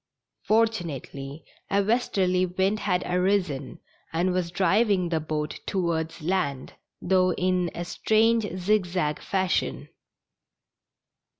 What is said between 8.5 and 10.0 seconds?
zig zag fashion.